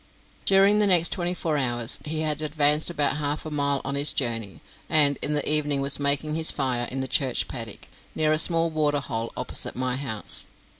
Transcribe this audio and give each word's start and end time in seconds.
During 0.45 0.79
the 0.79 0.87
next 0.87 1.11
twenty 1.11 1.35
four 1.35 1.59
hours 1.59 1.99
he 2.03 2.21
had 2.21 2.41
advanced 2.41 2.89
about 2.89 3.17
half 3.17 3.45
a 3.45 3.51
mile 3.51 3.81
on 3.85 3.93
his 3.93 4.13
journey, 4.13 4.59
and 4.89 5.19
in 5.21 5.33
the 5.33 5.47
evening 5.47 5.79
was 5.79 5.99
making 5.99 6.33
his 6.33 6.49
fire 6.49 6.87
in 6.91 7.01
the 7.01 7.07
Church 7.07 7.47
paddock, 7.47 7.87
near 8.15 8.31
a 8.31 8.39
small 8.39 8.71
water 8.71 8.99
hole 8.99 9.31
opposite 9.37 9.75
my 9.75 9.97
house. 9.97 10.47